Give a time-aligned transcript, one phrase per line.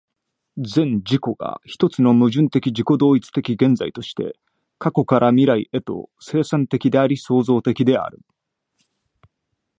[0.57, 4.35] 全自己が一つの矛盾的自己同一的現在として、
[4.79, 8.19] 過去から未来へと、生産的であり創造的である。